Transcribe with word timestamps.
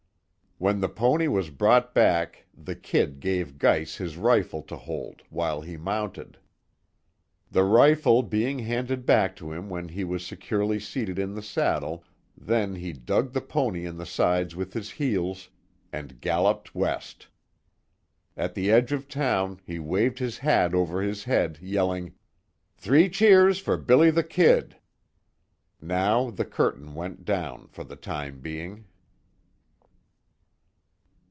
When 0.63 0.79
the 0.79 0.89
pony 0.89 1.27
was 1.27 1.49
brought 1.49 1.91
back 1.95 2.45
the 2.55 2.75
"Kid" 2.75 3.19
gave 3.19 3.57
Geiss 3.57 3.97
his 3.97 4.15
rifle 4.15 4.61
to 4.61 4.77
hold, 4.77 5.23
while 5.31 5.61
he 5.61 5.75
mounted. 5.75 6.37
The 7.49 7.63
rifle 7.63 8.21
being 8.21 8.59
handed 8.59 9.03
back 9.03 9.35
to 9.37 9.51
him 9.51 9.69
when 9.71 9.89
he 9.89 10.03
was 10.03 10.23
securely 10.23 10.79
seated 10.79 11.17
in 11.17 11.33
the 11.33 11.41
saddle, 11.41 12.03
then 12.37 12.75
he 12.75 12.93
dug 12.93 13.33
the 13.33 13.41
pony 13.41 13.87
in 13.87 13.97
the 13.97 14.05
sides 14.05 14.55
with 14.55 14.73
his 14.73 14.91
heels, 14.91 15.49
and 15.91 16.21
galloped 16.21 16.75
west. 16.75 17.27
At 18.37 18.53
the 18.53 18.69
edge 18.69 18.91
of 18.91 19.07
town 19.07 19.59
he 19.65 19.79
waved 19.79 20.19
his 20.19 20.37
hat 20.37 20.75
over 20.75 21.01
his 21.01 21.23
head, 21.23 21.57
yelling: 21.59 22.13
"Three 22.75 23.09
cheers 23.09 23.57
for 23.57 23.77
Billy 23.77 24.11
the 24.11 24.23
Kid!" 24.23 24.75
Now 25.81 26.29
the 26.29 26.45
curtain 26.45 26.93
went 26.93 27.25
down, 27.25 27.65
for 27.69 27.83
the 27.83 27.95
time 27.95 28.41
being. 28.41 28.85